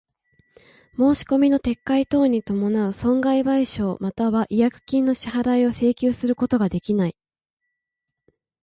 [0.97, 7.15] 申込みの撤回等に伴う損害賠償又は違約金の支払を請求することができない。